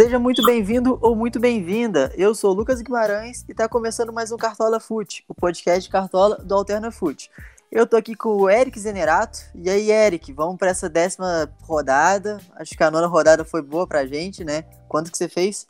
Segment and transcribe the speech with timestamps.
[0.00, 2.10] Seja muito bem-vindo ou muito bem-vinda.
[2.16, 5.90] Eu sou o Lucas Guimarães e está começando mais um Cartola Fute, o podcast de
[5.90, 7.30] Cartola do Alterna Fute.
[7.70, 9.38] Eu tô aqui com o Eric Zenerato.
[9.54, 12.40] E aí, Eric, vamos para essa décima rodada.
[12.56, 14.64] Acho que a nona rodada foi boa pra gente, né?
[14.88, 15.66] Quanto que você fez?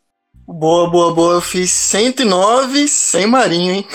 [0.47, 1.35] Boa, boa, boa.
[1.35, 3.87] Eu fiz 109 sem Marinho, hein?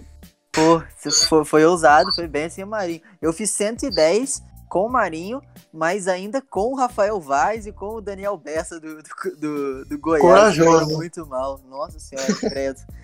[0.50, 0.82] Pô,
[1.28, 3.02] foi, foi ousado, foi bem sem Marinho.
[3.20, 5.42] Eu fiz 110 com o Marinho,
[5.72, 9.98] mas ainda com o Rafael Vaz e com o Daniel Bessa do, do, do, do
[9.98, 10.22] Goiás.
[10.22, 10.96] Corajoso.
[10.96, 11.60] Muito mal.
[11.68, 12.80] Nossa senhora, credo.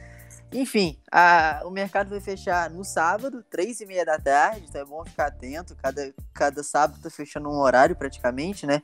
[0.53, 4.85] Enfim, a, o mercado vai fechar no sábado, três e meia da tarde, então é
[4.85, 5.77] bom ficar atento.
[5.77, 8.83] Cada, cada sábado tá fechando um horário praticamente, né?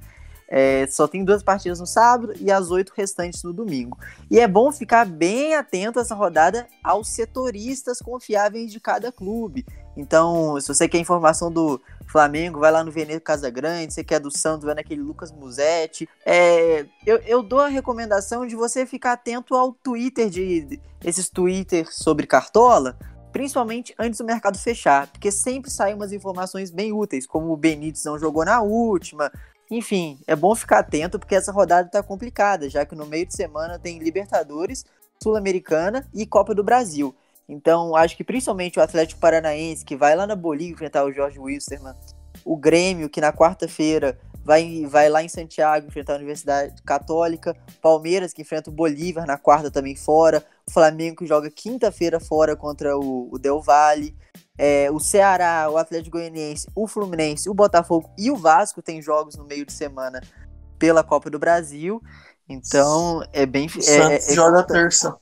[0.48, 3.98] É, só tem duas partidas no sábado e as oito restantes no domingo.
[4.30, 9.66] E é bom ficar bem atento essa rodada aos setoristas confiáveis de cada clube.
[9.96, 14.20] Então, se você quer informação do Flamengo, vai lá no Veneto Casagrande, se você quer
[14.20, 16.09] do Santos, vai naquele Lucas Musetti.
[16.24, 21.88] É, eu, eu dou a recomendação de você ficar atento ao Twitter, de, esses Twitter
[21.90, 22.96] sobre Cartola,
[23.32, 28.04] principalmente antes do mercado fechar, porque sempre saem umas informações bem úteis, como o Benítez
[28.04, 29.30] não jogou na última,
[29.70, 33.34] enfim, é bom ficar atento porque essa rodada tá complicada, já que no meio de
[33.34, 34.84] semana tem Libertadores,
[35.22, 37.14] Sul-Americana e Copa do Brasil.
[37.48, 41.38] Então, acho que principalmente o Atlético Paranaense, que vai lá na Bolívia enfrentar o Jorge
[41.38, 41.94] Wilstermann,
[42.44, 48.32] o Grêmio, que na quarta-feira vai, vai lá em Santiago enfrentar a Universidade Católica, Palmeiras,
[48.32, 52.96] que enfrenta o Bolívar na quarta também fora, o Flamengo, que joga quinta-feira fora contra
[52.96, 54.14] o, o Del Valle,
[54.59, 59.37] é, o Ceará, o Atlético Goianiense, o Fluminense, o Botafogo e o Vasco têm jogos
[59.37, 60.21] no meio de semana
[60.79, 62.02] pela Copa do Brasil.
[62.49, 63.66] Então é bem.
[63.66, 65.16] O é, Santos é, é, joga terça.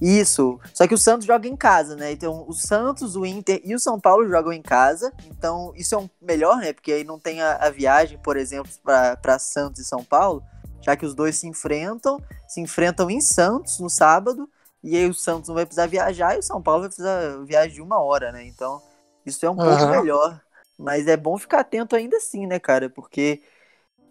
[0.00, 0.60] Isso.
[0.74, 2.12] Só que o Santos joga em casa, né?
[2.12, 5.12] Então o Santos, o Inter e o São Paulo jogam em casa.
[5.26, 6.72] Então isso é um melhor, né?
[6.72, 10.42] Porque aí não tem a, a viagem, por exemplo, para Santos e São Paulo,
[10.82, 14.48] já que os dois se enfrentam, se enfrentam em Santos no sábado
[14.86, 17.74] e aí o Santos não vai precisar viajar e o São Paulo vai precisar viajar
[17.74, 18.46] de uma hora, né?
[18.46, 18.80] Então,
[19.26, 19.66] isso é um uhum.
[19.66, 20.40] pouco melhor.
[20.78, 22.88] Mas é bom ficar atento ainda assim, né, cara?
[22.88, 23.42] Porque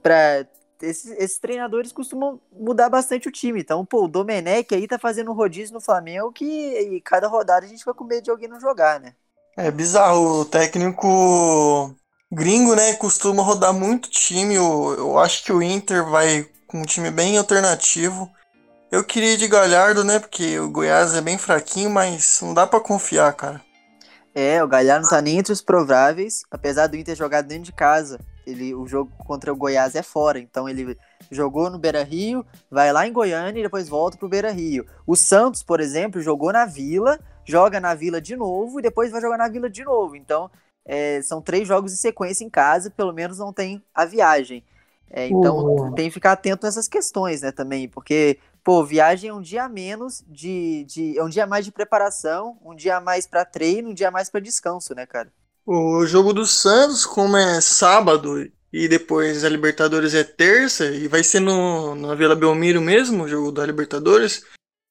[0.04, 0.46] para
[0.82, 3.62] esses, esses, treinadores costumam mudar bastante o time.
[3.62, 7.70] Então, pô, o Domenech aí tá fazendo um rodízio no Flamengo que cada rodada a
[7.70, 9.16] gente vai com medo de alguém não jogar, né?
[9.56, 10.42] É bizarro.
[10.42, 11.96] O técnico
[12.30, 14.56] gringo, né, costuma rodar muito time.
[14.56, 18.30] Eu, eu acho que o Inter vai com um time bem alternativo.
[18.96, 20.20] Eu queria ir de Galhardo, né?
[20.20, 23.62] Porque o Goiás é bem fraquinho, mas não dá para confiar, cara.
[24.34, 27.74] É, o Galhardo não tá nem entre os prováveis, apesar do Inter jogar dentro de
[27.74, 28.18] casa.
[28.48, 30.98] Ele, o jogo contra o Goiás é fora, então ele
[31.30, 34.86] jogou no Beira Rio, vai lá em Goiânia e depois volta pro Beira Rio.
[35.06, 39.20] O Santos, por exemplo, jogou na Vila, joga na Vila de novo e depois vai
[39.20, 40.16] jogar na Vila de novo.
[40.16, 40.50] Então,
[40.86, 44.64] é, são três jogos em sequência em casa, pelo menos não tem a viagem.
[45.10, 45.94] É, então uhum.
[45.94, 50.24] tem que ficar atento nessas questões, né, também, porque pô, viagem é um dia menos
[50.28, 51.18] de, de.
[51.18, 54.42] É um dia mais de preparação, um dia mais para treino, um dia mais para
[54.42, 55.32] descanso, né, cara?
[55.64, 61.24] O jogo do Santos, como é sábado e depois a Libertadores é terça, e vai
[61.24, 64.44] ser no, na Vila Belmiro mesmo, o jogo da Libertadores,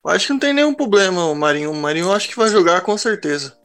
[0.05, 1.71] eu acho que não tem nenhum problema o Marinho.
[1.71, 3.57] O Marinho acho que vai jogar com certeza.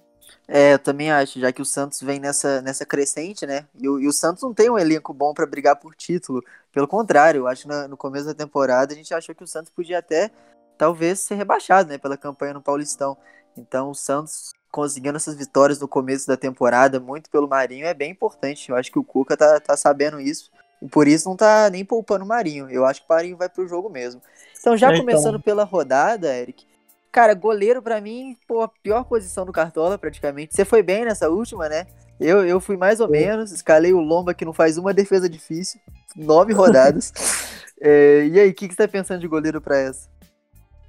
[0.48, 3.68] É, eu também acho, já que o Santos vem nessa, nessa crescente, né?
[3.80, 6.44] E o, e o Santos não tem um elenco bom para brigar por título.
[6.72, 9.72] Pelo contrário, eu acho que no começo da temporada a gente achou que o Santos
[9.72, 10.30] podia até,
[10.78, 11.97] talvez, ser rebaixado, né?
[11.97, 13.18] Pela campanha no Paulistão.
[13.57, 18.12] Então o Santos conseguindo essas vitórias no começo da temporada, muito pelo Marinho, é bem
[18.12, 18.69] importante.
[18.69, 20.52] Eu acho que o Cuca tá, tá sabendo isso.
[20.81, 22.69] E por isso não tá nem poupando o Marinho.
[22.69, 24.22] Eu acho que o Marinho vai pro jogo mesmo.
[24.59, 25.00] Então, já então...
[25.00, 26.66] começando pela rodada, Eric,
[27.12, 30.56] Cara, goleiro para mim, pô, a pior posição do Cartola praticamente.
[30.56, 31.88] Você foi bem nessa última, né?
[32.19, 35.80] Eu, eu fui mais ou menos, escalei o Lomba que não faz uma defesa difícil,
[36.19, 37.12] nove rodadas.
[37.81, 40.07] é, e aí, o que, que você tá pensando de goleiro pra essa?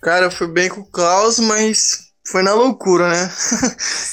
[0.03, 3.31] Cara, eu fui bem com o Klaus, mas foi na loucura, né?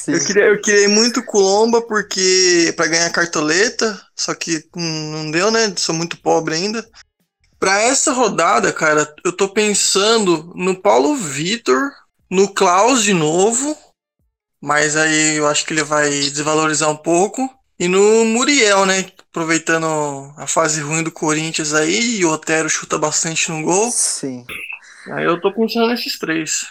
[0.08, 5.32] eu, queria, eu queria muito com o Lomba porque para ganhar cartoleta, só que não
[5.32, 5.74] deu, né?
[5.78, 6.88] Sou muito pobre ainda.
[7.60, 11.92] Para essa rodada, cara, eu tô pensando no Paulo Vitor,
[12.30, 13.76] no Klaus de novo,
[14.62, 17.50] mas aí eu acho que ele vai desvalorizar um pouco.
[17.80, 19.06] E no Muriel, né?
[19.30, 19.86] Aproveitando
[20.36, 23.92] a fase ruim do Corinthians aí, e o Otero chuta bastante no gol.
[23.92, 24.46] Sim.
[25.12, 26.66] Aí eu tô pensando nesses três.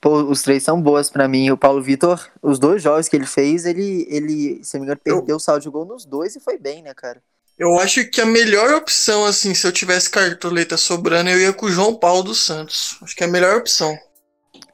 [0.00, 1.50] Pô, os três são boas para mim.
[1.50, 5.00] O Paulo Vitor, os dois jogos que ele fez, ele, ele se não me engano,
[5.02, 5.36] perdeu eu...
[5.36, 7.20] o saldo de gol nos dois e foi bem, né, cara?
[7.58, 11.66] Eu acho que a melhor opção, assim, se eu tivesse cartoleta sobrando, eu ia com
[11.66, 12.98] o João Paulo dos Santos.
[13.02, 13.98] Acho que é a melhor opção.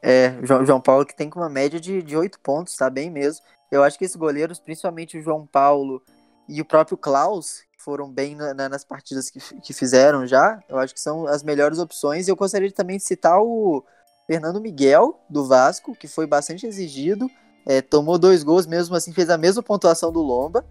[0.03, 3.09] É, João, João Paulo que tem com uma média de, de 8 pontos, tá bem
[3.09, 3.41] mesmo.
[3.73, 6.03] Eu acho que esses goleiros, principalmente o João Paulo
[6.47, 10.63] e o próprio Klaus, foram bem na, na, nas partidas que, que fizeram já.
[10.69, 12.29] Eu acho que são as melhores opções.
[12.29, 13.83] E eu gostaria de também de citar o
[14.27, 17.31] Fernando Miguel, do Vasco, que foi bastante exigido.
[17.65, 20.67] É, tomou dois gols, mesmo assim fez a mesma pontuação do Lomba.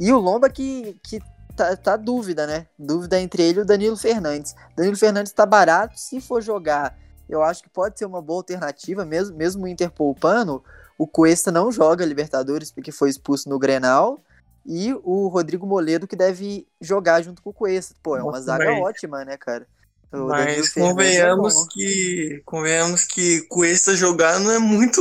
[0.00, 1.20] E o Lomba que, que
[1.54, 2.66] tá, tá dúvida, né?
[2.78, 4.56] Dúvida entre ele e o Danilo Fernandes.
[4.74, 6.96] Danilo Fernandes tá barato, se for jogar,
[7.28, 10.64] eu acho que pode ser uma boa alternativa, mesmo, mesmo o Inter poupando.
[10.98, 14.20] O Cuesta não joga Libertadores porque foi expulso no Grenal.
[14.66, 17.94] E o Rodrigo Moledo que deve jogar junto com o Cuesta.
[18.02, 18.82] Pô, é uma Nossa, zaga mas...
[18.82, 19.66] ótima, né, cara?
[20.12, 25.00] O mas é convenhamos é que convenhamos que Cuesta jogar não é muito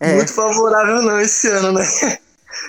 [0.00, 0.14] é.
[0.14, 1.84] muito favorável não esse ano, né?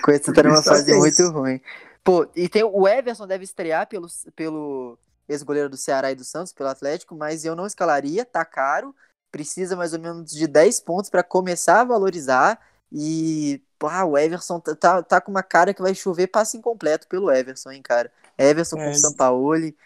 [0.02, 1.60] Cuesta tá numa fase muito ruim.
[2.02, 4.06] Pô, e tem o Everson deve estrear pelo,
[4.36, 4.96] pelo
[5.28, 8.94] ex-goleiro do Ceará e do Santos, pelo Atlético, mas eu não escalaria, tá caro,
[9.30, 12.58] precisa mais ou menos de 10 pontos para começar a valorizar
[12.90, 17.06] e ah, o Everson tá, tá, tá, com uma cara que vai chover passe incompleto
[17.08, 18.10] pelo Everson, hein, cara.
[18.38, 19.76] Everson é, com o Sampaoli.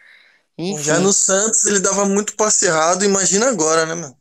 [0.57, 0.83] Enfim.
[0.83, 4.17] Já no Santos ele dava muito passe errado, imagina agora, né, mano?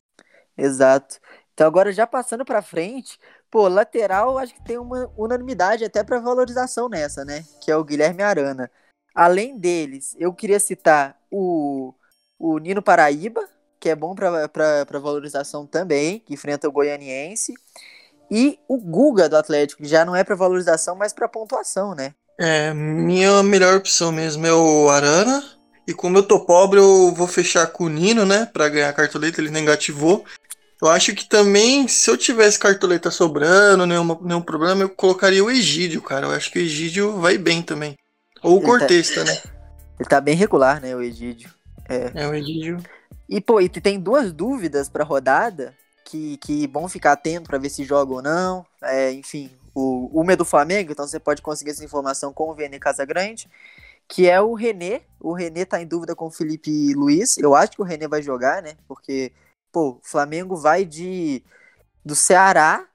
[0.57, 1.19] Exato.
[1.53, 3.19] Então agora já passando para frente,
[3.49, 7.43] Pô, lateral, acho que tem uma unanimidade até para valorização nessa, né?
[7.61, 8.71] Que é o Guilherme Arana.
[9.13, 11.93] Além deles, eu queria citar o,
[12.37, 17.53] o Nino Paraíba, que é bom para valorização também, que enfrenta o Goianiense.
[18.29, 22.13] E o Guga do Atlético, que já não é para valorização, mas para pontuação, né?
[22.37, 25.43] É, minha melhor opção mesmo é o Arana.
[25.87, 28.45] E como eu tô pobre, eu vou fechar com o Nino, né?
[28.45, 30.23] Pra ganhar a cartoleta, ele negativou.
[30.81, 35.49] Eu acho que também, se eu tivesse cartoleta sobrando, nenhuma, nenhum problema, eu colocaria o
[35.49, 36.27] Egídio, cara.
[36.27, 37.97] Eu acho que o Egídio vai bem também.
[38.43, 39.37] Ou o Cortez, tá, né?
[39.99, 41.49] Ele tá bem regular, né, o Egídio.
[41.89, 42.77] É, é o Egídio.
[43.29, 47.69] E, pô, e tem duas dúvidas pra rodada que, que bom ficar atento para ver
[47.69, 48.65] se joga ou não.
[48.81, 52.55] É, enfim, o, uma é do Flamengo, então você pode conseguir essa informação com o
[52.55, 53.47] Vene Casagrande,
[54.07, 55.03] que é o René.
[55.19, 57.37] O René tá em dúvida com o Felipe Luiz.
[57.37, 58.75] Eu acho que o René vai jogar, né?
[58.87, 59.31] Porque
[59.71, 61.43] pô, o Flamengo vai de
[62.03, 62.87] do Ceará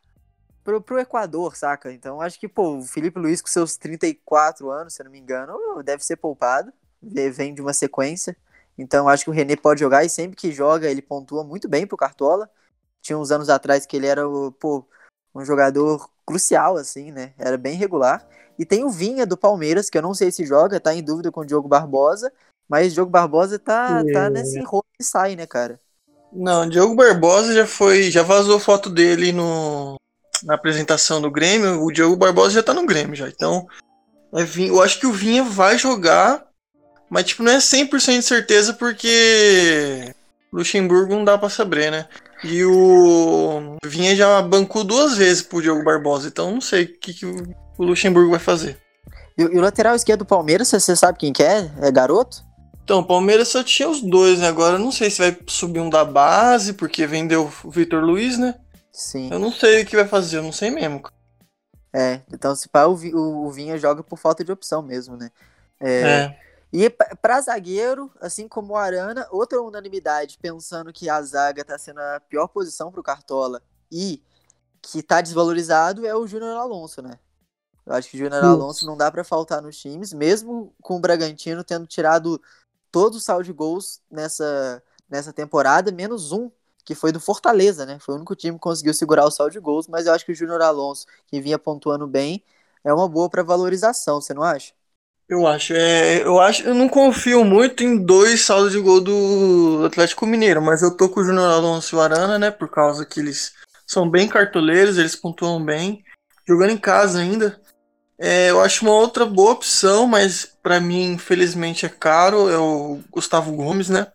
[0.64, 1.92] pro, pro Equador, saca?
[1.92, 5.20] Então acho que, pô, o Felipe Luiz com seus 34 anos, se eu não me
[5.20, 6.72] engano, deve ser poupado.
[7.00, 8.36] Vem de uma sequência.
[8.76, 11.87] Então acho que o René pode jogar e sempre que joga ele pontua muito bem
[11.87, 12.50] pro Cartola.
[13.00, 14.23] Tinha uns anos atrás que ele era,
[14.59, 14.85] pô,
[15.35, 17.35] um jogador crucial, assim, né?
[17.38, 18.26] Era bem regular.
[18.59, 21.31] E tem o Vinha do Palmeiras, que eu não sei se joga, tá em dúvida
[21.31, 22.32] com o Diogo Barbosa.
[22.69, 25.79] Mas o Diogo Barbosa tá, tá nesse rolo que sai, né, cara?
[26.32, 29.97] Não, Diogo Barbosa já foi, já vazou foto dele no
[30.43, 31.82] na apresentação do Grêmio.
[31.82, 33.29] O Diogo Barbosa já tá no Grêmio já.
[33.29, 33.67] Então,
[34.32, 36.47] eu acho que o Vinha vai jogar,
[37.14, 40.12] mas tipo não é 100% de certeza porque
[40.52, 42.08] Luxemburgo não dá para saber, né?
[42.43, 47.14] E o Vinha já bancou duas vezes pro Diogo Barbosa, então não sei o que,
[47.14, 48.81] que o Luxemburgo vai fazer.
[49.38, 51.70] E, o lateral esquerdo do Palmeiras, você sabe quem que é?
[51.81, 52.44] É garoto?
[52.82, 54.49] Então, o Palmeiras só tinha os dois, né?
[54.49, 58.37] Agora eu não sei se vai subir um da base, porque vendeu o Vitor Luiz,
[58.37, 58.56] né?
[58.90, 59.28] Sim.
[59.31, 61.00] Eu não sei o que vai fazer, eu não sei mesmo.
[61.94, 65.31] É, então se pá, o, o, o Vinha joga por falta de opção mesmo, né?
[65.81, 66.00] É.
[66.00, 66.44] é.
[66.76, 72.00] E para zagueiro, assim como o Arana, outra unanimidade, pensando que a zaga tá sendo
[72.00, 73.62] a pior posição pro Cartola
[73.93, 74.21] e
[74.82, 77.21] que tá desvalorizado, é o Júnior Alonso, né?
[77.87, 81.00] Eu acho que o Júnior Alonso não dá para faltar nos times, mesmo com o
[81.00, 82.43] Bragantino tendo tirado
[82.91, 86.51] todo o saldo de gols nessa, nessa temporada, menos um,
[86.84, 88.01] que foi do Fortaleza, né?
[88.01, 90.32] Foi o único time que conseguiu segurar o saldo de gols, mas eu acho que
[90.32, 92.43] o Júnior Alonso, que vinha pontuando bem,
[92.82, 94.75] é uma boa para valorização, você não acha?
[95.28, 99.82] Eu acho, é, eu acho, eu não confio muito em dois saldos de gol do
[99.86, 102.50] Atlético Mineiro, mas eu tô com o Júnior Alonso e o Arana, né?
[102.50, 103.54] Por causa que eles
[103.86, 106.04] são bem cartoleiros, eles pontuam bem,
[106.46, 107.58] jogando em casa ainda.
[108.19, 112.48] É, eu acho uma outra boa opção, mas para mim, infelizmente, é caro.
[112.50, 114.06] É o Gustavo Gomes, né?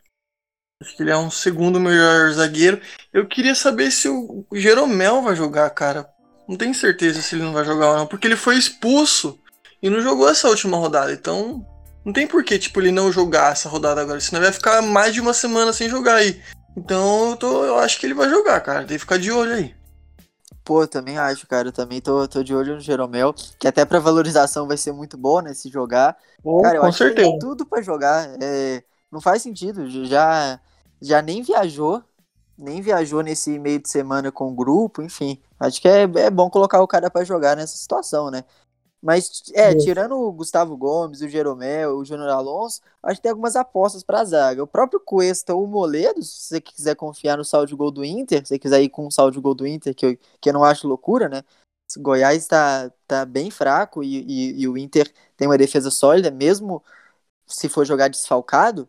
[0.82, 2.80] Acho que ele é um segundo melhor zagueiro.
[3.12, 6.08] Eu queria saber se o Jeromel vai jogar, cara.
[6.48, 9.39] Não tenho certeza se ele não vai jogar ou não, porque ele foi expulso
[9.82, 11.12] e não jogou essa última rodada.
[11.12, 11.66] Então,
[12.04, 14.20] não tem por que, tipo, ele não jogar essa rodada agora.
[14.20, 16.42] Senão vai ficar mais de uma semana sem jogar aí.
[16.76, 18.80] Então, eu, tô, eu acho que ele vai jogar, cara.
[18.80, 19.76] Tem que ficar de olho aí.
[20.64, 21.70] Pô, também acho, cara.
[21.70, 25.18] Eu também tô, tô de olho no Jeromel, que até pra valorização vai ser muito
[25.18, 25.54] boa, né?
[25.54, 26.16] Se jogar.
[26.44, 27.26] Pô, cara, eu com acho certeza.
[27.26, 28.30] que tem tudo pra jogar.
[28.42, 29.90] É, não faz sentido.
[30.06, 30.60] Já,
[31.02, 32.04] já nem viajou.
[32.58, 35.42] Nem viajou nesse meio de semana com o grupo, enfim.
[35.60, 38.44] Acho que é, é bom colocar o cara para jogar nessa situação, né?
[39.02, 43.56] Mas, é, tirando o Gustavo Gomes, o Jeromel, o Júnior Alonso, acho que tem algumas
[43.56, 44.64] apostas para a zaga.
[44.64, 48.04] O próprio Cuesta ou o Moledo, se você quiser confiar no saldo de gol do
[48.04, 50.50] Inter, se você quiser ir com o saldo de gol do Inter, que eu, que
[50.50, 51.44] eu não acho loucura, né?
[51.98, 56.30] O Goiás está tá bem fraco e, e, e o Inter tem uma defesa sólida,
[56.30, 56.84] mesmo
[57.48, 58.88] se for jogar desfalcado.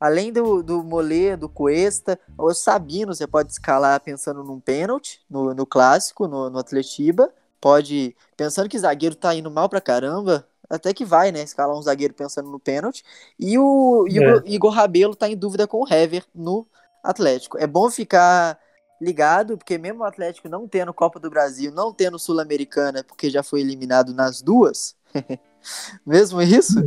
[0.00, 5.54] Além do, do Molê, do Cuesta, o Sabino você pode escalar pensando num pênalti no,
[5.54, 7.32] no clássico, no, no Atletiba.
[7.62, 11.44] Pode, pensando que zagueiro tá indo mal pra caramba, até que vai, né?
[11.44, 13.04] Escalar um zagueiro pensando no pênalti.
[13.38, 14.34] E o, e é.
[14.34, 16.66] o Igor Rabelo tá em dúvida com o Hever no
[17.04, 17.56] Atlético.
[17.56, 18.58] É bom ficar
[19.00, 23.44] ligado, porque mesmo o Atlético não tendo Copa do Brasil, não tendo Sul-Americana, porque já
[23.44, 24.96] foi eliminado nas duas,
[26.04, 26.80] mesmo isso,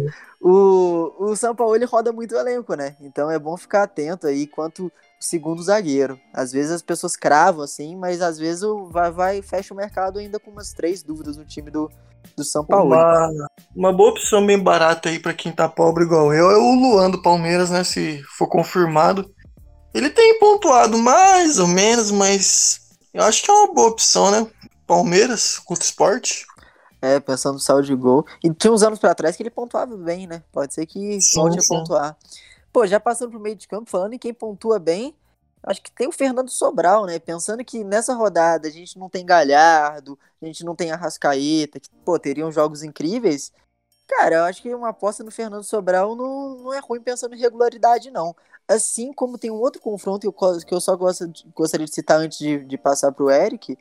[0.47, 2.95] o, o São Paulo ele roda muito o elenco, né?
[3.01, 6.19] Então é bom ficar atento aí quanto segundo zagueiro.
[6.31, 10.19] Às vezes as pessoas cravam assim, mas às vezes o, vai, vai fecha o mercado
[10.19, 11.89] ainda com umas três dúvidas no time do,
[12.37, 12.93] do São Paulo.
[12.93, 16.75] Uma, uma boa opção bem barata aí para quem tá pobre igual eu é o
[16.75, 17.83] Luan do Palmeiras, né?
[17.83, 19.27] Se for confirmado.
[19.95, 24.45] Ele tem pontuado mais ou menos, mas eu acho que é uma boa opção, né?
[24.85, 26.45] Palmeiras contra o esporte.
[27.05, 28.25] É, pensando no saldo de gol.
[28.43, 30.43] E tinha uns anos para trás que ele pontuava bem, né?
[30.51, 31.75] Pode ser que sim, volte sim.
[31.75, 32.17] a pontuar.
[32.73, 35.15] Pô, já passando pro meio de campo, falando em quem pontua bem,
[35.63, 37.19] acho que tem o Fernando Sobral, né?
[37.19, 41.89] Pensando que nessa rodada a gente não tem Galhardo, a gente não tem Arrascaeta, que,
[42.03, 43.51] pô, teriam jogos incríveis.
[44.07, 47.39] Cara, eu acho que uma aposta no Fernando Sobral não, não é ruim pensando em
[47.39, 48.35] regularidade, não.
[48.67, 50.31] Assim como tem um outro confronto
[50.65, 53.77] que eu só gosto, gostaria de citar antes de, de passar pro Eric,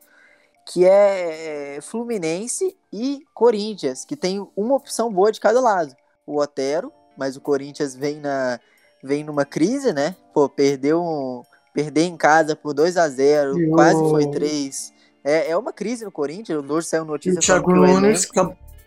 [0.67, 5.95] que é, é Fluminense e Corinthians, que tem uma opção boa de cada lado.
[6.27, 8.59] O Otero, mas o Corinthians vem na
[9.03, 10.17] vem numa crise, né?
[10.33, 11.43] Pô, perdeu um,
[11.75, 13.75] perder em casa por 2 a 0 oh.
[13.75, 14.93] quase foi 3.
[15.23, 17.37] É, é uma crise no Corinthians, hoje saiu notícia.
[17.37, 18.29] E o Thiago Nunes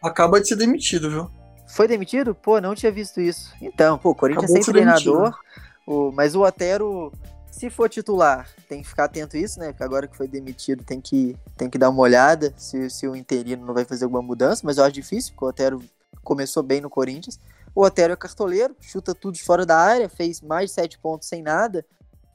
[0.02, 1.30] acaba de ser demitido, viu?
[1.68, 2.34] Foi demitido?
[2.34, 3.54] Pô, não tinha visto isso.
[3.62, 5.38] Então, pô, o Corinthians sem treinador,
[5.86, 7.12] o, mas o Otero
[7.58, 9.70] se for titular, tem que ficar atento a isso, né?
[9.70, 13.16] Porque agora que foi demitido, tem que, tem que dar uma olhada se, se o
[13.16, 15.84] interino não vai fazer alguma mudança, mas eu acho difícil, porque o Otero
[16.24, 17.40] começou bem no Corinthians.
[17.74, 21.28] O Otero é cartoleiro, chuta tudo de fora da área, fez mais de 7 pontos
[21.28, 21.84] sem nada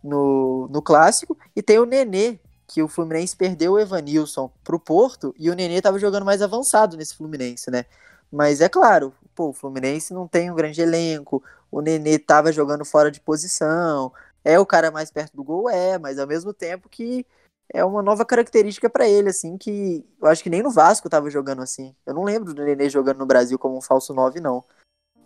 [0.02, 1.38] no, no clássico.
[1.54, 5.80] E tem o Nenê, que o Fluminense perdeu o Evanilson pro Porto, e o Nenê
[5.80, 7.84] tava jogando mais avançado nesse Fluminense, né?
[8.30, 12.84] Mas é claro, pô, o Fluminense não tem um grande elenco, o Nenê tava jogando
[12.84, 14.12] fora de posição,
[14.44, 15.68] é o cara mais perto do gol?
[15.68, 17.26] É, mas ao mesmo tempo que
[17.72, 21.30] é uma nova característica para ele, assim, que eu acho que nem no Vasco tava
[21.30, 21.94] jogando assim.
[22.04, 24.62] Eu não lembro do Nenê jogando no Brasil como um falso 9, não.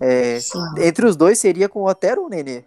[0.00, 0.38] É,
[0.78, 2.64] entre os dois seria com o Otero ou o Nenê?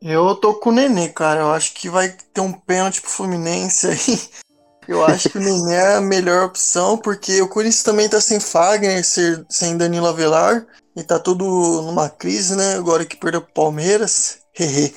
[0.00, 1.40] Eu tô com o Nenê, cara.
[1.40, 3.96] Eu acho que vai ter um pênalti pro Fluminense aí.
[4.88, 8.38] Eu acho que o Nenê é a melhor opção, porque o Corinthians também tá sem
[8.38, 10.64] Fagner, sem Danilo Avelar,
[10.94, 11.44] e tá tudo
[11.82, 12.76] numa crise, né?
[12.76, 14.38] Agora que perdeu pro Palmeiras.
[14.54, 14.94] Hehe.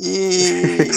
[0.00, 0.90] E,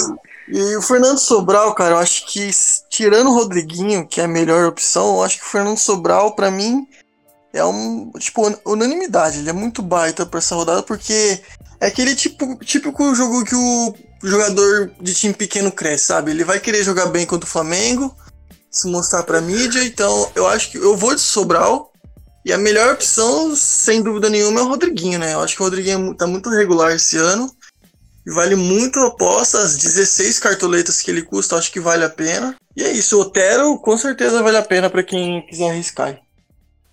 [0.48, 2.50] e o Fernando Sobral, cara, eu acho que
[2.90, 6.52] tirando o Rodriguinho, que é a melhor opção, eu acho que o Fernando Sobral, para
[6.52, 6.88] mim,
[7.54, 9.40] é um, tipo, unanimidade.
[9.40, 11.42] Ele é muito baita pra essa rodada, porque
[11.80, 13.94] é aquele tipo, típico jogo que o
[14.24, 16.32] jogador de time pequeno cresce, sabe?
[16.32, 18.16] Ele vai querer jogar bem contra o Flamengo,
[18.70, 21.92] se mostrar pra mídia, então eu acho que eu vou de Sobral.
[22.44, 25.34] E a melhor opção, sem dúvida nenhuma, é o Rodriguinho, né?
[25.34, 27.52] Eu acho que o Rodriguinho tá muito regular esse ano.
[28.26, 32.56] Vale muito a aposta, as 16 cartoletas que ele custa, acho que vale a pena.
[32.76, 36.22] E é isso, o Otero com certeza vale a pena para quem quiser arriscar.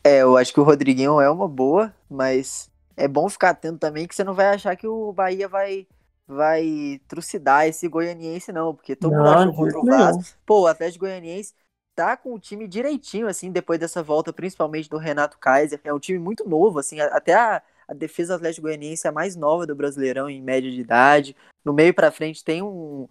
[0.03, 4.07] É, eu acho que o Rodriguinho é uma boa, mas é bom ficar atento também
[4.07, 5.87] que você não vai achar que o Bahia vai
[6.27, 10.25] vai trucidar esse goianiense não, porque todo mundo achou contra o Vasco.
[10.45, 11.55] Pô, o Atlético Goianiense
[11.97, 15.99] tá com o time direitinho assim depois dessa volta, principalmente do Renato Kaiser, é um
[15.99, 19.75] time muito novo assim, até a a defesa Atlético Goianiense é a mais nova do
[19.75, 21.35] Brasileirão em média de idade.
[21.65, 23.09] No meio para frente tem um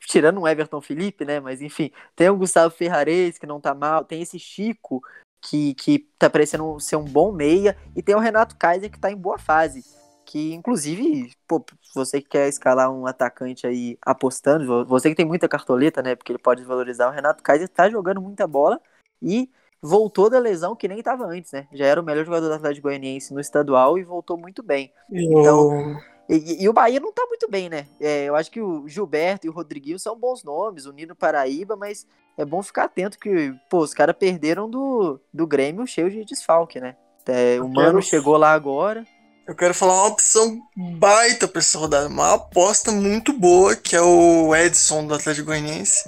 [0.00, 4.04] tirando um Everton Felipe, né, mas enfim, tem o Gustavo Ferrares que não tá mal,
[4.04, 5.02] tem esse Chico
[5.40, 9.10] que, que tá parecendo ser um bom meia e tem o Renato Kaiser que tá
[9.10, 9.84] em boa fase.
[10.24, 15.48] Que, inclusive, pô, você que quer escalar um atacante aí apostando, você que tem muita
[15.48, 16.14] cartoleta, né?
[16.14, 18.78] Porque ele pode valorizar, o Renato Kaiser tá jogando muita bola
[19.22, 19.50] e
[19.82, 21.66] voltou da lesão que nem estava antes, né?
[21.72, 24.92] Já era o melhor jogador do Atlético Goianiense no estadual e voltou muito bem.
[25.10, 25.96] Então,
[26.28, 27.86] e, e, o Bahia não tá muito bem, né?
[27.98, 31.74] É, eu acho que o Gilberto e o Rodriguinho são bons nomes, o Nino Paraíba,
[31.74, 32.06] mas
[32.36, 36.80] é bom ficar atento que, pô, os caras perderam do, do Grêmio cheio de desfalque,
[36.80, 36.96] né?
[37.26, 38.02] É, o Mano quero...
[38.02, 39.06] chegou lá agora.
[39.46, 44.00] Eu quero falar uma opção baita pra essa rodada, uma aposta muito boa, que é
[44.02, 46.06] o Edson do Atlético Goianiense.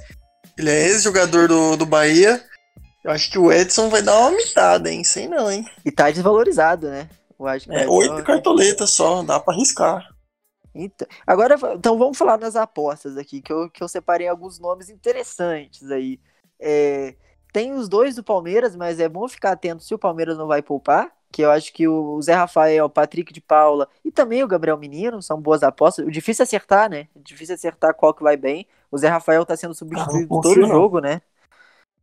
[0.59, 2.43] Ele é ex-jogador do, do Bahia
[3.02, 5.02] eu acho que o Edson vai dar uma mitada, hein?
[5.04, 5.66] Sei não, hein?
[5.85, 7.09] E tá desvalorizado, né?
[7.38, 10.07] Eu acho que é, oito cartoletas só, dá pra arriscar.
[10.75, 14.88] Então, agora, então vamos falar nas apostas aqui, que eu, que eu separei alguns nomes
[14.88, 16.21] interessantes aí.
[16.61, 17.14] É,
[17.52, 20.62] tem os dois do Palmeiras, mas é bom ficar atento se o Palmeiras não vai
[20.62, 21.11] poupar.
[21.33, 24.76] Que eu acho que o Zé Rafael, o Patrick de Paula e também o Gabriel
[24.76, 26.04] Menino são boas apostas.
[26.04, 27.07] O difícil é acertar, né?
[27.14, 28.66] O difícil é acertar qual que vai bem.
[28.90, 31.23] O Zé Rafael tá sendo substituído ah, todo jogo, né?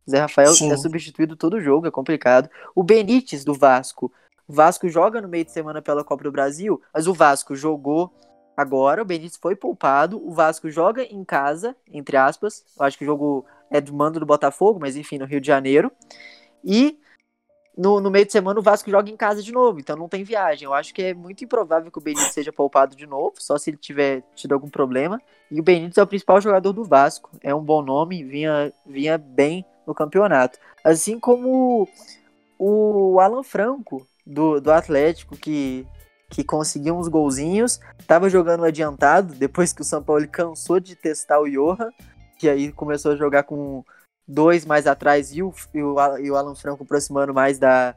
[0.08, 0.72] Zé Rafael Sim.
[0.72, 2.48] é substituído todo jogo, é complicado.
[2.74, 4.10] O Benítez do Vasco.
[4.46, 8.10] O Vasco joga no meio de semana pela Copa do Brasil, mas o Vasco jogou
[8.56, 12.64] agora, o Benítez foi poupado, o Vasco joga em casa, entre aspas.
[12.78, 15.46] Eu acho que o jogo é do mando do Botafogo, mas enfim, no Rio de
[15.46, 15.92] Janeiro.
[16.64, 16.98] E
[17.76, 20.24] no, no meio de semana o Vasco joga em casa de novo, então não tem
[20.24, 20.64] viagem.
[20.64, 23.70] Eu acho que é muito improvável que o Benítez seja poupado de novo, só se
[23.70, 25.20] ele tiver tido algum problema.
[25.50, 29.18] E o Benítez é o principal jogador do Vasco, é um bom nome, vinha, vinha
[29.18, 30.58] bem no campeonato.
[30.84, 31.88] Assim como
[32.58, 35.86] o Alan Franco, do, do Atlético, que,
[36.28, 41.40] que conseguiu uns golzinhos, estava jogando adiantado, depois que o São Paulo cansou de testar
[41.40, 41.90] o Johan,
[42.38, 43.82] que aí começou a jogar com
[44.26, 47.96] dois mais atrás e o, e o, e o Alan Franco aproximando mais da,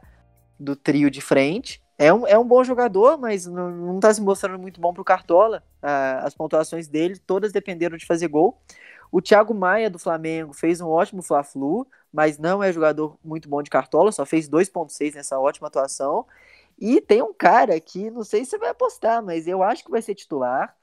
[0.58, 1.82] do trio de frente.
[1.98, 5.04] É um, é um bom jogador, mas não, não tá se mostrando muito bom pro
[5.04, 5.62] Cartola.
[5.80, 8.58] Ah, as pontuações dele todas dependeram de fazer gol.
[9.12, 13.62] O Thiago Maia do Flamengo fez um ótimo Fla-Flu, mas não é jogador muito bom
[13.62, 16.26] de Cartola, só fez 2.6 nessa ótima atuação.
[16.80, 19.90] E tem um cara que não sei se você vai apostar, mas eu acho que
[19.90, 20.74] vai ser titular.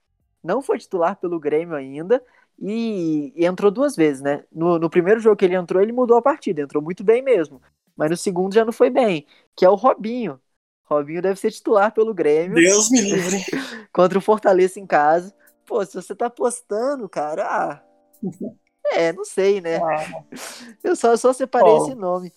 [0.43, 2.23] Não foi titular pelo Grêmio ainda,
[2.61, 4.43] e, e entrou duas vezes, né?
[4.51, 7.59] No, no, primeiro jogo que ele entrou, ele mudou a partida, entrou muito bem mesmo.
[7.97, 10.39] Mas no segundo já não foi bem, que é o Robinho.
[10.83, 12.55] Robinho deve ser titular pelo Grêmio.
[12.55, 13.37] Deus me livre.
[13.91, 15.33] contra o Fortaleza em casa.
[15.65, 17.88] Pô, se você tá apostando, cara, ah,
[18.93, 19.77] é, não sei, né?
[19.77, 20.23] Ah.
[20.83, 22.31] Eu só, só separei esse nome.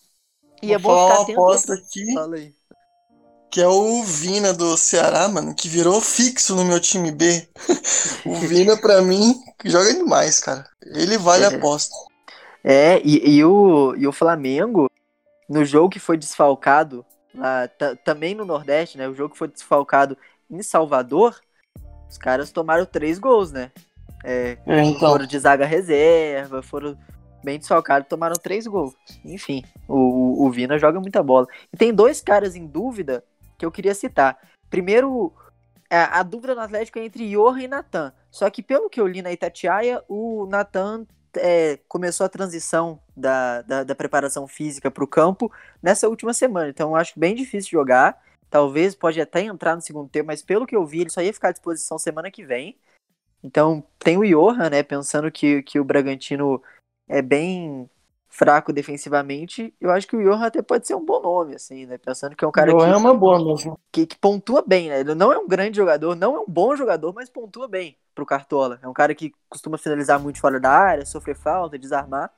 [0.62, 1.40] E é bom ficar atento.
[1.40, 2.14] aposta aqui.
[2.14, 2.54] Fala aí
[3.52, 7.46] que é o Vina do Ceará, mano, que virou fixo no meu time B.
[8.24, 10.66] o Vina, pra mim, joga demais, cara.
[10.82, 11.48] Ele vale é.
[11.48, 11.94] a aposta.
[12.64, 14.90] É, e, e, o, e o Flamengo,
[15.50, 17.68] no jogo que foi desfalcado, lá,
[18.02, 19.06] também no Nordeste, né?
[19.06, 20.16] O jogo que foi desfalcado
[20.50, 21.38] em Salvador,
[22.08, 23.70] os caras tomaram três gols, né?
[24.24, 25.10] É, é, então.
[25.10, 26.96] Foram de zaga reserva, foram
[27.42, 28.94] bem desfalcados, tomaram três gols.
[29.24, 31.46] Enfim, o, o Vina joga muita bola.
[31.72, 33.24] E tem dois caras em dúvida
[33.58, 34.38] que eu queria citar.
[34.70, 35.32] Primeiro,
[35.90, 38.12] a, a dúvida no Atlético é entre Johan e Natan.
[38.30, 41.06] Só que pelo que eu li na Itatiaia, o Natan
[41.36, 46.68] é, começou a transição da, da, da preparação física para o campo nessa última semana.
[46.68, 48.18] Então eu acho bem difícil jogar.
[48.50, 51.32] Talvez pode até entrar no segundo tempo, mas pelo que eu vi, ele só ia
[51.32, 52.76] ficar à disposição semana que vem.
[53.42, 54.82] Então tem o Johan, né?
[54.82, 56.62] Pensando que, que o Bragantino
[57.08, 57.88] é bem
[58.32, 61.98] fraco defensivamente, eu acho que o Johan até pode ser um bom nome, assim, né?
[61.98, 63.78] Pensando que é um cara que, é uma boa mesmo.
[63.92, 65.00] Que, que, pontua bem, né?
[65.00, 68.24] Ele não é um grande jogador, não é um bom jogador, mas pontua bem pro
[68.24, 68.80] Cartola.
[68.82, 72.30] É um cara que costuma finalizar muito fora da área, sofrer falta, desarmar.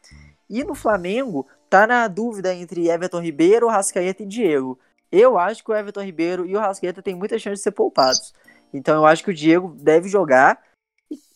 [0.51, 4.77] E no Flamengo, tá na dúvida entre Everton Ribeiro, Rascaeta e Diego.
[5.12, 8.35] Eu acho que o Everton Ribeiro e o Rascaeta têm muita chance de ser poupados.
[8.73, 10.61] Então eu acho que o Diego deve jogar.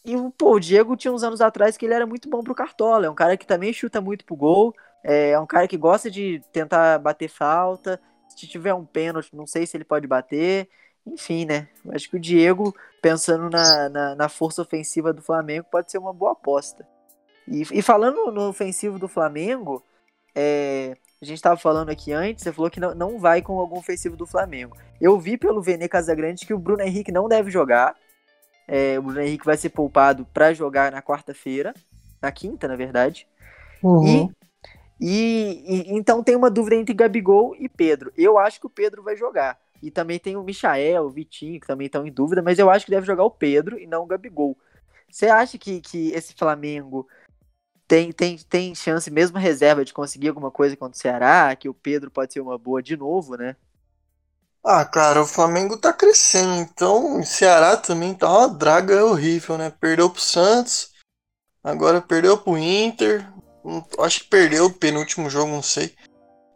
[0.05, 3.07] E, pô, o Diego tinha uns anos atrás que ele era muito bom pro Cartola.
[3.07, 4.75] É um cara que também chuta muito pro gol.
[5.03, 8.01] É um cara que gosta de tentar bater falta.
[8.29, 10.69] Se tiver um pênalti, não sei se ele pode bater.
[11.07, 11.69] Enfim, né?
[11.91, 16.13] Acho que o Diego, pensando na, na, na força ofensiva do Flamengo, pode ser uma
[16.13, 16.87] boa aposta.
[17.47, 19.83] E, e falando no ofensivo do Flamengo,
[20.35, 23.79] é, a gente estava falando aqui antes, você falou que não, não vai com algum
[23.79, 24.77] ofensivo do Flamengo.
[25.01, 27.97] Eu vi pelo Vene Casagrande que o Bruno Henrique não deve jogar.
[28.69, 31.73] É, o Bruno Henrique vai ser poupado para jogar na quarta-feira,
[32.21, 33.27] na quinta, na verdade.
[33.83, 34.31] Uhum.
[35.01, 38.13] E, e, e, então tem uma dúvida entre Gabigol e Pedro.
[38.17, 39.59] Eu acho que o Pedro vai jogar.
[39.83, 42.85] E também tem o Michael, o Vitinho, que também estão em dúvida, mas eu acho
[42.85, 44.57] que deve jogar o Pedro e não o Gabigol.
[45.11, 47.09] Você acha que, que esse Flamengo
[47.87, 51.57] tem, tem, tem chance, mesmo reserva, de conseguir alguma coisa contra o Ceará?
[51.57, 53.57] Que o Pedro pode ser uma boa de novo, né?
[54.65, 59.73] Ah, cara, o Flamengo tá crescendo, então o Ceará também tá uma draga horrível, né?
[59.81, 60.91] Perdeu pro Santos,
[61.63, 63.27] agora perdeu pro Inter,
[63.65, 65.95] hum, acho que perdeu o penúltimo jogo, não sei.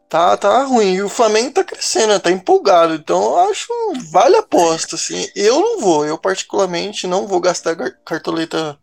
[0.09, 2.19] Tá, tá ruim, e o Flamengo tá crescendo, né?
[2.19, 3.67] tá empolgado, então eu acho
[4.11, 5.27] vale a aposta, assim.
[5.35, 8.79] Eu não vou, eu particularmente não vou gastar cartoleta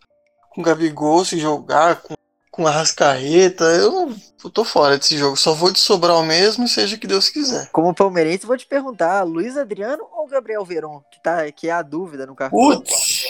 [0.50, 2.16] com Gabigol se jogar, com
[2.60, 5.38] com a Rascaeta, eu, eu tô fora desse jogo.
[5.38, 7.70] Só vou de Sobral mesmo, seja o que Deus quiser.
[7.72, 11.02] Como palmeirense, vou te perguntar: Luiz Adriano ou Gabriel Veron?
[11.10, 12.60] Que, tá, que é a dúvida no cartão.
[12.60, 13.24] Putz!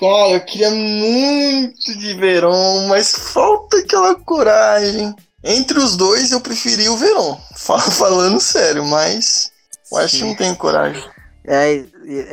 [0.00, 5.14] Cara, eu queria muito de Veron, mas falta aquela coragem.
[5.44, 7.40] Entre os dois, eu preferi o Veron.
[7.54, 9.52] Falando sério, mas
[9.92, 11.04] eu acho que não tem coragem.
[11.44, 11.84] É,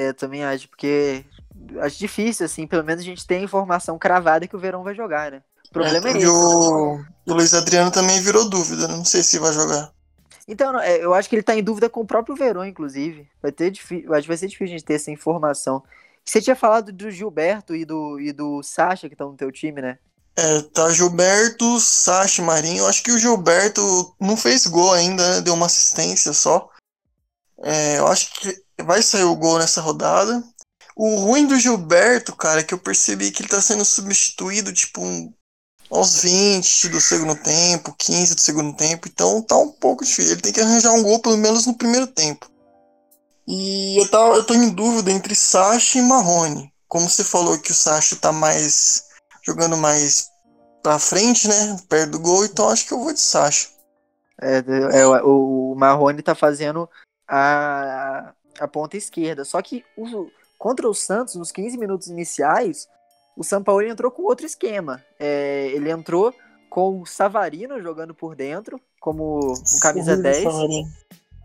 [0.08, 1.24] eu também acho, porque
[1.80, 5.32] acho difícil, assim, pelo menos a gente tem informação cravada que o Verão vai jogar,
[5.32, 5.42] né?
[5.70, 6.28] O problema é, é esse.
[6.28, 9.92] O, o Luiz Adriano também virou dúvida, não sei se vai jogar.
[10.48, 13.28] Então, é, eu acho que ele tá em dúvida com o próprio Verón, inclusive.
[13.42, 15.84] Vai ter difícil, acho que vai ser difícil a gente ter essa informação.
[16.24, 19.82] Você tinha falado do Gilberto e do, e do Sacha que estão no teu time,
[19.82, 20.00] né?
[20.38, 22.86] É, tá Gilberto, Sacha Marinho.
[22.86, 25.42] Acho que o Gilberto não fez gol ainda, né?
[25.42, 26.70] Deu uma assistência só.
[27.64, 30.44] É, eu acho que vai sair o gol nessa rodada.
[30.96, 35.02] O ruim do Gilberto, cara, é que eu percebi que ele tá sendo substituído, tipo,
[35.02, 35.34] um,
[35.90, 40.34] aos 20 do segundo tempo, 15 do segundo tempo, então tá um pouco difícil.
[40.34, 42.50] Ele tem que arranjar um gol pelo menos no primeiro tempo.
[43.48, 46.72] E eu, tava, eu tô em dúvida entre Sacha e Marrone.
[46.88, 49.06] Como você falou que o Sacha tá mais.
[49.42, 50.30] jogando mais
[50.84, 51.78] pra frente, né?
[51.88, 53.70] Perto do gol, então acho que eu vou de Sacha.
[54.40, 56.90] É, é o, o Marrone tá fazendo
[57.28, 59.46] a, a ponta esquerda.
[59.46, 62.88] Só que o, contra o Santos, nos 15 minutos iniciais,
[63.38, 65.04] o São Paulo entrou com outro esquema.
[65.20, 66.34] É, ele entrou
[66.70, 70.44] com o Savarino jogando por dentro, como um camisa Sim, 10.
[70.44, 70.90] Savarino.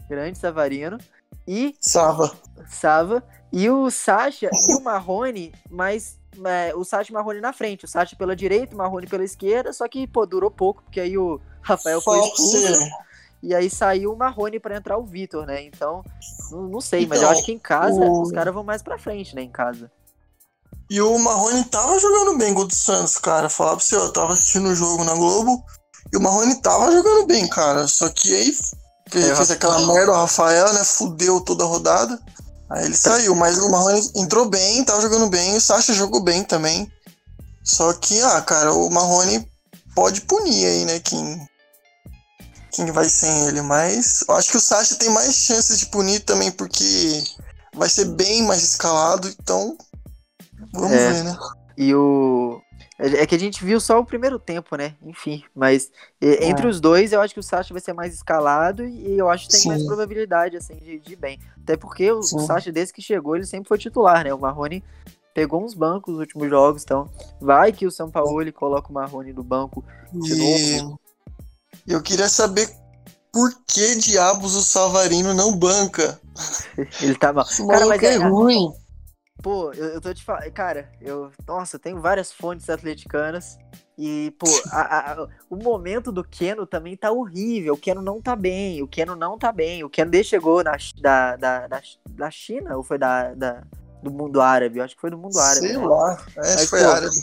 [0.08, 0.98] Grande Savarino.
[1.46, 1.76] E.
[1.78, 2.32] Sava.
[2.66, 3.22] Sava.
[3.52, 7.84] E o Sacha e o Marrone, mas é, o Sacha e o Marrone na frente.
[7.84, 11.18] O Sacha pela direita, o Marrone pela esquerda, só que, pô, durou pouco, porque aí
[11.18, 12.90] o Rafael foi expulso.
[13.42, 15.62] E aí saiu o Marrone para entrar o Vitor, né?
[15.64, 16.02] Então,
[16.50, 18.22] não, sei, mas eu então, acho que em casa o...
[18.22, 19.42] os caras vão mais pra frente, né?
[19.42, 19.90] Em casa.
[20.90, 23.48] E o Marrone tava jogando bem gol do Santos, cara.
[23.48, 25.64] Falar pra você, eu tava assistindo o jogo na Globo
[26.12, 27.88] e o Marrone tava jogando bem, cara.
[27.88, 28.56] Só que aí
[29.08, 30.84] fez, é, fez aquela merda, o Rafael, né?
[30.84, 32.20] Fudeu toda a rodada.
[32.70, 36.42] Aí ele saiu, mas o Marrone entrou bem, tava jogando bem, o Sacha jogou bem
[36.42, 36.90] também.
[37.64, 39.46] Só que, ah, cara, o Marrone
[39.94, 40.98] pode punir aí, né?
[41.00, 41.48] Quem,
[42.70, 46.20] quem vai sem ele, mas eu acho que o Sacha tem mais chances de punir
[46.20, 47.24] também, porque
[47.74, 49.76] vai ser bem mais escalado, então
[50.72, 51.38] vamos é, ver, né?
[51.76, 52.60] E o.
[52.98, 54.94] É, é que a gente viu só o primeiro tempo, né?
[55.02, 56.46] Enfim, mas é.
[56.46, 59.46] entre os dois, eu acho que o Sacha vai ser mais escalado e eu acho
[59.46, 59.68] que tem Sim.
[59.68, 61.38] mais probabilidade, assim, de, de ir bem.
[61.62, 64.32] Até porque o, o Sacha, desde que chegou, ele sempre foi titular, né?
[64.32, 64.84] O Marrone
[65.34, 67.08] pegou uns bancos nos últimos jogos, então
[67.40, 69.82] vai que o São Paulo ele coloca o Marrone no banco
[70.12, 70.82] de e...
[70.82, 71.00] novo.
[71.86, 72.68] Eu queria saber
[73.32, 76.20] por que diabos o Savarino não banca.
[77.00, 77.46] Ele tá mal.
[77.68, 78.72] Cara, mas é, é ruim.
[79.42, 80.50] Pô, eu, eu tô te falando.
[80.52, 81.30] Cara, eu.
[81.46, 83.58] Nossa, eu tenho várias fontes atleticanas.
[83.98, 87.74] E, pô, a, a, o momento do Keno também tá horrível.
[87.74, 88.82] O Keno não tá bem.
[88.82, 89.82] O Keno não tá bem.
[89.82, 93.62] O Keno desde chegou na, da, da, da, da China ou foi da, da,
[94.02, 94.78] do mundo árabe?
[94.78, 95.66] Eu acho que foi do mundo árabe.
[95.66, 95.86] Sei né?
[95.86, 96.24] lá.
[96.36, 97.16] É, Mas, foi pô, árabe.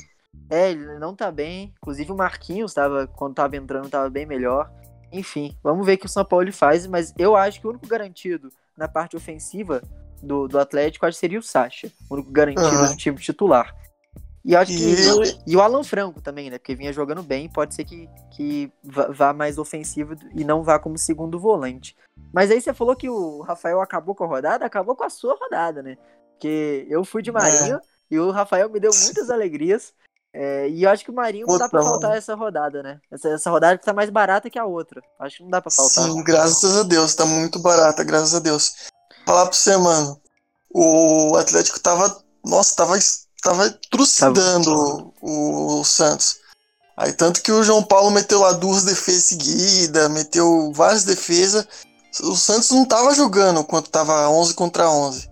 [0.50, 1.74] É, ele não tá bem.
[1.78, 4.70] Inclusive o Marquinhos tava, quando tava entrando, tava bem melhor.
[5.12, 7.88] Enfim, vamos ver o que o São Paulo faz, mas eu acho que o único
[7.88, 9.82] garantido na parte ofensiva
[10.22, 12.90] do, do Atlético acho que seria o Sacha, o único garantido uhum.
[12.90, 13.76] no time titular.
[14.44, 14.84] E acho que.
[14.84, 15.52] E...
[15.52, 16.58] e o Alan Franco também, né?
[16.58, 20.98] Porque vinha jogando bem, pode ser que, que vá mais ofensivo e não vá como
[20.98, 21.96] segundo volante.
[22.34, 25.36] Mas aí você falou que o Rafael acabou com a rodada, acabou com a sua
[25.36, 25.98] rodada, né?
[26.32, 27.82] Porque eu fui de Marinho é.
[28.10, 29.94] e o Rafael me deu muitas alegrias.
[30.32, 33.00] É, e eu acho que o Marinho não dá pra faltar essa rodada, né?
[33.12, 35.02] Essa, essa rodada que tá mais barata que a outra.
[35.20, 36.06] Acho que não dá pra faltar.
[36.06, 38.90] Sim, graças a Deus, tá muito barata, graças a Deus.
[39.30, 40.20] Falar pra você, mano.
[40.74, 42.20] O Atlético tava.
[42.44, 42.98] Nossa, tava,
[43.44, 46.38] tava trucidando o, o Santos.
[46.98, 51.68] Aí tanto que o João Paulo meteu lá duas defesas seguidas, meteu várias defesas.
[52.24, 55.30] O Santos não tava jogando quando tava 11 contra 11.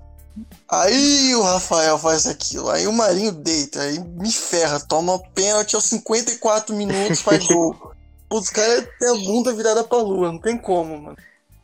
[0.69, 5.85] Aí o Rafael faz aquilo, aí o Marinho deita, aí me ferra, toma pênalti aos
[5.85, 7.75] 54 minutos, faz gol.
[8.29, 11.17] Os caras têm a bunda virada pra lua, não tem como, mano.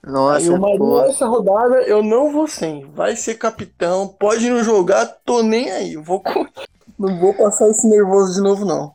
[0.05, 2.85] Nossa, aí o Marinho nessa rodada eu não vou sem.
[2.91, 5.95] Vai ser capitão, pode não jogar, tô nem aí.
[5.95, 6.21] Vou
[6.99, 8.93] não vou passar esse nervoso de novo, não.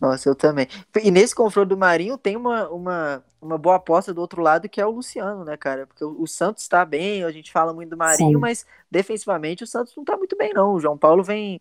[0.00, 0.66] Nossa, eu também.
[1.02, 4.80] E nesse confronto do Marinho tem uma, uma, uma boa aposta do outro lado que
[4.80, 5.86] é o Luciano, né, cara?
[5.86, 8.40] Porque o, o Santos tá bem, a gente fala muito do Marinho, Sim.
[8.40, 10.72] mas defensivamente o Santos não tá muito bem, não.
[10.74, 11.60] O João Paulo vem,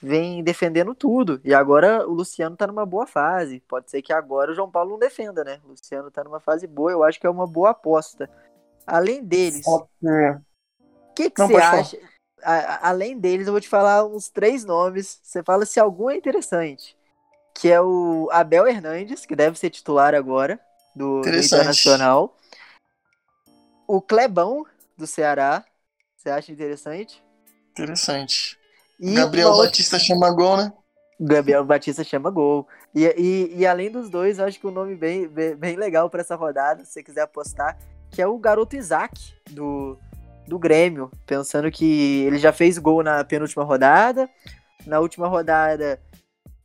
[0.00, 1.40] vem defendendo tudo.
[1.44, 3.60] E agora o Luciano tá numa boa fase.
[3.68, 5.60] Pode ser que agora o João Paulo não defenda, né?
[5.64, 8.30] O Luciano tá numa fase boa, eu acho que é uma boa aposta.
[8.86, 9.86] Além deles, o
[11.14, 11.98] que, que você acha?
[12.42, 15.20] A, além deles, eu vou te falar uns três nomes.
[15.22, 16.96] Você fala se algum é interessante
[17.58, 20.60] que é o Abel Hernandes, que deve ser titular agora
[20.94, 22.36] do, do Internacional.
[23.84, 24.64] O Clebão,
[24.96, 25.64] do Ceará.
[26.16, 27.22] Você acha interessante?
[27.70, 28.57] Interessante.
[28.98, 30.06] E Gabriel Batista outra...
[30.06, 30.72] chama gol, né?
[31.20, 32.66] Gabriel Batista chama gol.
[32.94, 36.08] E, e, e, além dos dois, eu acho que um nome bem, bem, bem legal
[36.08, 37.78] para essa rodada, se você quiser apostar,
[38.10, 39.98] que é o garoto Isaac, do,
[40.46, 41.10] do Grêmio.
[41.26, 44.28] Pensando que ele já fez gol na penúltima rodada.
[44.86, 46.00] Na última rodada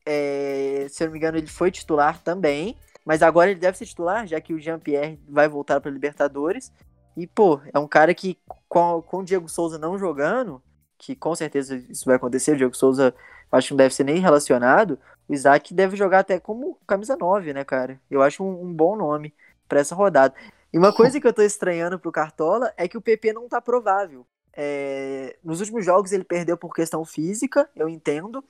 [0.05, 2.77] é, se eu não me engano, ele foi titular também.
[3.05, 6.71] Mas agora ele deve ser titular, já que o Jean-Pierre vai voltar para Libertadores.
[7.17, 8.37] E, pô, é um cara que,
[8.69, 10.61] com, com o Diego Souza não jogando,
[10.97, 13.13] que com certeza isso vai acontecer, o Diego Souza
[13.51, 17.53] acho que não deve ser nem relacionado, o Isaac deve jogar até como camisa 9,
[17.53, 17.99] né, cara?
[18.09, 19.33] Eu acho um, um bom nome
[19.67, 20.33] para essa rodada.
[20.73, 23.61] E uma coisa que eu tô estranhando pro Cartola é que o PP não tá
[23.61, 24.25] provável.
[24.55, 28.43] É, nos últimos jogos ele perdeu por questão física, eu entendo.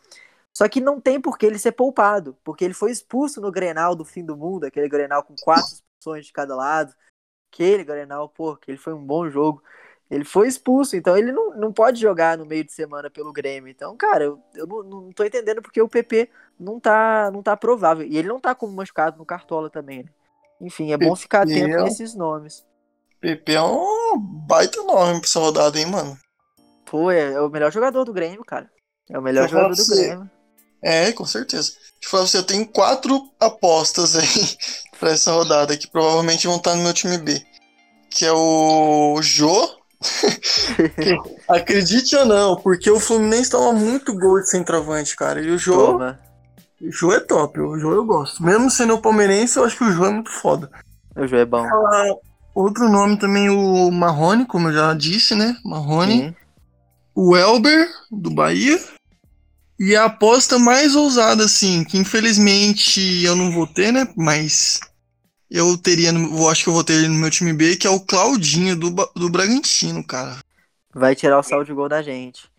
[0.53, 3.95] Só que não tem por que ele ser poupado, porque ele foi expulso no Grenal
[3.95, 6.93] do fim do mundo, aquele Grenal com quatro expulsões de cada lado.
[7.51, 9.63] Aquele Grenal, pô, que ele foi um bom jogo.
[10.13, 13.69] Ele foi expulso, então ele não, não pode jogar no meio de semana pelo Grêmio.
[13.69, 17.57] Então, cara, eu, eu não, não tô entendendo porque o PP não tá, não tá
[17.57, 18.05] provável.
[18.05, 20.09] E ele não tá como machucado no Cartola também, né?
[20.61, 21.83] Enfim, é bom ficar atento é...
[21.83, 22.63] nesses nomes.
[23.19, 26.15] PP é um baita nome pra essa rodada, hein, mano?
[26.85, 28.69] Pô, é, é o melhor jogador do Grêmio, cara.
[29.09, 30.29] É o melhor jogador do Grêmio.
[30.81, 31.71] É, com certeza.
[31.71, 34.57] Deixa eu falar, você eu tenho quatro apostas aí
[34.99, 37.41] pra essa rodada que provavelmente vão estar no meu time B.
[38.11, 39.82] Que é o Jô,
[41.47, 45.41] Acredite ou não, porque o Fluminense toma muito gol de centroavante, cara.
[45.41, 45.97] E o Jô.
[46.81, 48.43] O Jô é top, o Jô eu gosto.
[48.43, 50.69] Mesmo sendo o palmeirense, eu acho que o Jô é muito foda.
[51.15, 51.65] O Jô é bom.
[51.65, 52.15] Ah,
[52.53, 55.55] outro nome também, o Marrone, como eu já disse, né?
[55.63, 56.13] Marrone.
[56.13, 56.35] Sim.
[57.15, 58.79] O Elber, do Bahia.
[59.79, 64.07] E a aposta mais ousada, assim, que infelizmente eu não vou ter, né?
[64.15, 64.79] Mas
[65.53, 67.99] eu teria, eu acho que eu vou ter no meu time B, que é o
[67.99, 70.39] Claudinho do, do Bragantino, cara.
[70.91, 72.49] Vai tirar o saldo de gol da gente.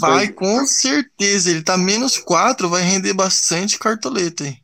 [0.00, 0.34] Vai, Foi...
[0.34, 1.48] com certeza.
[1.48, 4.58] Ele tá menos 4, vai render bastante cartoleta aí.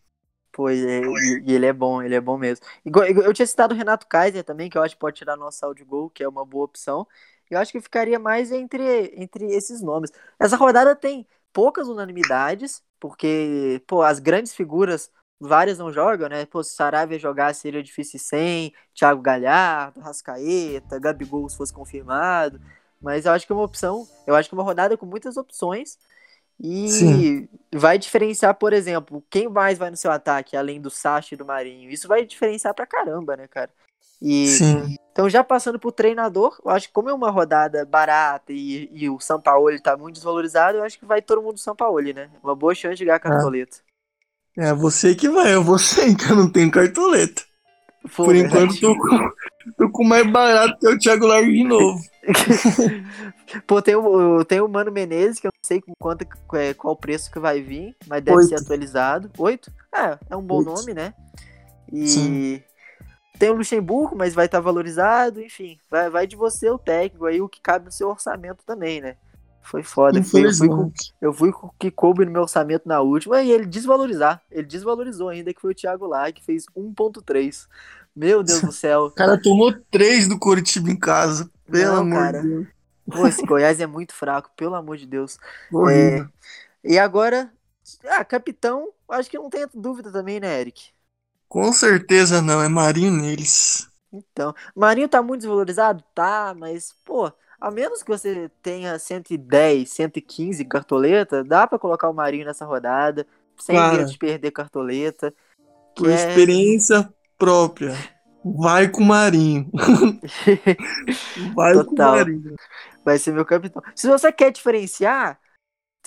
[0.52, 2.66] Pois é, e, e, ele é bom, ele é bom mesmo.
[2.84, 5.76] Eu tinha citado o Renato Kaiser também, que eu acho que pode tirar nosso saldo
[5.76, 7.06] de gol, que é uma boa opção.
[7.48, 10.10] Eu acho que ficaria mais entre, entre esses nomes.
[10.40, 16.46] Essa rodada tem poucas unanimidades, porque, pô, as grandes figuras várias não jogam, né?
[16.46, 22.60] Pô, se Saravia jogar seria difícil sem, Thiago Galhardo, Rascaeta, Gabigol se fosse confirmado.
[23.00, 25.36] Mas eu acho que é uma opção, eu acho que é uma rodada com muitas
[25.36, 25.98] opções.
[26.58, 27.48] E Sim.
[27.74, 31.44] vai diferenciar, por exemplo, quem mais vai no seu ataque, além do Sacha e do
[31.44, 31.90] Marinho.
[31.90, 33.70] Isso vai diferenciar pra caramba, né, cara?
[34.20, 34.96] E, Sim.
[35.12, 39.08] Então, já passando pro treinador, eu acho que como é uma rodada barata e, e
[39.10, 42.00] o São Paulo tá muito desvalorizado, eu acho que vai todo mundo do São Paulo,
[42.00, 42.30] né?
[42.42, 43.78] Uma boa chance de ganhar a cartoleta.
[43.78, 43.85] É
[44.76, 47.42] você que vai, eu vou sem, que eu não tenho cartoleta.
[48.14, 49.30] Por enquanto, tô com,
[49.76, 52.00] tô com mais barato que o Thiago Largo de novo.
[53.66, 56.94] Pô, tem o, tem o Mano Menezes, que eu não sei com quanto, é, qual
[56.94, 58.48] o preço que vai vir, mas deve Oito.
[58.48, 59.30] ser atualizado.
[59.38, 59.72] Oito?
[59.94, 60.70] É, é um bom Oito.
[60.70, 61.14] nome, né?
[61.92, 62.62] E Sim.
[63.38, 65.78] tem o Luxemburgo, mas vai estar tá valorizado, enfim.
[65.90, 69.16] Vai, vai de você o técnico aí, o que cabe no seu orçamento também, né?
[69.66, 70.22] Foi foda.
[70.22, 73.42] Foi, eu, fui com, eu fui com o que coube no meu orçamento na última
[73.42, 74.40] e ele desvalorizar.
[74.50, 77.68] Ele desvalorizou ainda, que foi o Thiago lá, que fez 1.3.
[78.14, 79.06] Meu Deus do céu.
[79.06, 81.50] O cara tomou 3 do Curitiba em casa.
[81.70, 82.42] Pelo Não, amor cara.
[82.42, 82.66] de Deus.
[83.08, 85.38] Pô, esse Goiás é muito fraco, pelo amor de Deus.
[85.90, 86.26] É,
[86.84, 87.52] e agora,
[88.04, 90.90] ah, capitão, acho que não tem dúvida também, né, Eric?
[91.48, 93.88] Com certeza não, é Marinho neles.
[94.12, 96.02] Então, Marinho tá muito desvalorizado?
[96.14, 102.14] Tá, mas, pô, a menos que você tenha 110, 115 cartoleta, dá para colocar o
[102.14, 103.26] Marinho nessa rodada,
[103.58, 105.34] sem Cara, medo de perder cartoleta.
[105.94, 106.14] Por é...
[106.14, 107.94] experiência própria.
[108.44, 109.68] Vai com o Marinho.
[111.54, 111.84] Vai Total.
[111.84, 112.56] com o Marinho.
[113.04, 113.82] Vai ser meu capitão.
[113.94, 115.38] Se você quer diferenciar,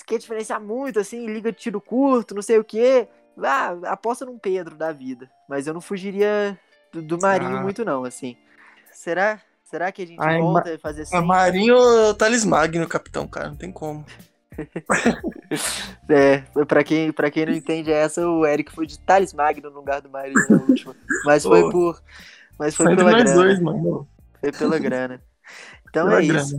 [0.06, 3.06] quer diferenciar muito, assim, liga de tiro curto, não sei o que,
[3.42, 5.30] ah, aposta num Pedro da vida.
[5.48, 6.58] Mas eu não fugiria
[6.92, 7.62] do, do Marinho ah.
[7.62, 8.36] muito, não, assim.
[8.92, 9.40] Será?
[9.70, 11.16] Será que a gente Ai, volta a fazer assim?
[11.16, 14.04] A Marinho ou Thales Magno, capitão, cara, não tem como.
[16.10, 19.76] é, pra quem, pra quem não entende essa, o Eric foi de Thales Magno no
[19.76, 20.96] lugar do Marinho na última.
[21.24, 22.02] Mas foi Pô, por.
[22.58, 23.32] Mas foi pela grana.
[23.32, 24.08] Dois, mano.
[24.40, 25.22] Foi pela grana.
[25.88, 26.40] Então pela é grana.
[26.40, 26.56] isso.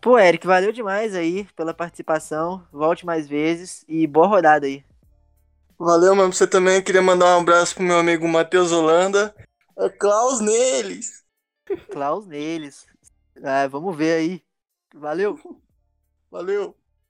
[0.00, 2.62] Pô, Eric, valeu demais aí pela participação.
[2.72, 4.84] Volte mais vezes e boa rodada aí.
[5.76, 6.32] Valeu, mano.
[6.32, 9.34] Você também queria mandar um abraço pro meu amigo Matheus Holanda.
[9.76, 11.23] É Klaus neles.
[11.90, 12.86] Klaus neles.
[13.36, 14.44] É, vamos ver aí.
[14.94, 15.38] Valeu.
[16.30, 16.76] Valeu.